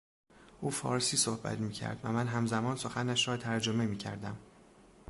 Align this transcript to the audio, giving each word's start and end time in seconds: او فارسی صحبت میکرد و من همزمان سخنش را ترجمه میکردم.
او 0.61 0.69
فارسی 0.69 1.17
صحبت 1.17 1.59
میکرد 1.59 1.99
و 2.03 2.11
من 2.11 2.27
همزمان 2.27 2.75
سخنش 2.75 3.27
را 3.27 3.37
ترجمه 3.37 3.85
میکردم. 3.85 4.37